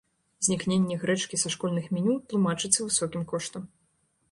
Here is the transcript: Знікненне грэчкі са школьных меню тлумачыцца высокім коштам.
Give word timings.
Знікненне 0.45 0.97
грэчкі 1.03 1.39
са 1.41 1.51
школьных 1.57 1.85
меню 1.97 2.17
тлумачыцца 2.33 2.79
высокім 2.89 3.29
коштам. 3.35 3.71